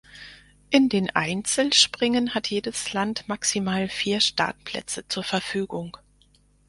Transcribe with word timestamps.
In 0.71 0.89
den 0.89 1.11
Einzelspringen 1.15 2.33
hat 2.33 2.47
jedes 2.47 2.91
Land 2.93 3.27
maximal 3.27 3.87
vier 3.87 4.19
Startplätze 4.19 5.07
zur 5.07 5.21
Verfügung. 5.23 5.95